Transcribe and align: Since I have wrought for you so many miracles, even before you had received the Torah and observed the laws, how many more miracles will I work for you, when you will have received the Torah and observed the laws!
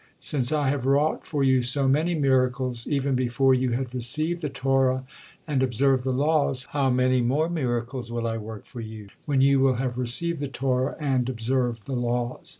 Since 0.19 0.51
I 0.51 0.69
have 0.69 0.87
wrought 0.87 1.27
for 1.27 1.43
you 1.43 1.61
so 1.61 1.87
many 1.87 2.15
miracles, 2.15 2.87
even 2.87 3.13
before 3.13 3.53
you 3.53 3.73
had 3.73 3.93
received 3.93 4.41
the 4.41 4.49
Torah 4.49 5.03
and 5.47 5.61
observed 5.61 6.03
the 6.05 6.11
laws, 6.11 6.63
how 6.71 6.89
many 6.89 7.21
more 7.21 7.47
miracles 7.49 8.11
will 8.11 8.25
I 8.25 8.37
work 8.37 8.65
for 8.65 8.81
you, 8.81 9.09
when 9.27 9.41
you 9.41 9.59
will 9.59 9.75
have 9.75 9.99
received 9.99 10.39
the 10.39 10.47
Torah 10.47 10.97
and 10.99 11.29
observed 11.29 11.85
the 11.85 11.93
laws! 11.95 12.49